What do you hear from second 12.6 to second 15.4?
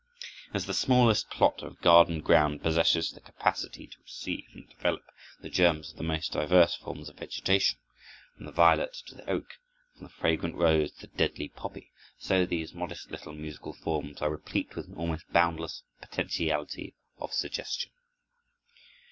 modest little musical forms are replete with an almost